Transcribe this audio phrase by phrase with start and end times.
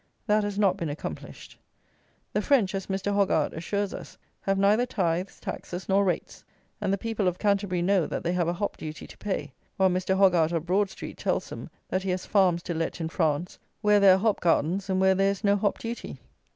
[0.25, 1.59] That has not been accomplished.
[2.33, 3.13] The French, as Mr.
[3.13, 6.43] Hoggart assures us, have neither tithes, taxes, nor rates;
[6.81, 9.91] and the people of Canterbury know that they have a hop duty to pay, while
[9.91, 10.17] Mr.
[10.17, 13.99] Hoggart, of Broad street, tells them that he has farms to let, in France, where
[13.99, 16.17] there are hop gardens and where there is no hop duty.